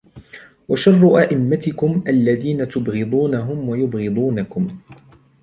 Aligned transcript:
وَشَرُّ 0.69 1.17
أَئِمَّتِكُمْ 1.19 2.03
الَّذِينَ 2.07 2.67
تُبْغِضُونَهُمْ 2.67 3.69
وَيُبْغِضُونَكُمْ 3.69 4.67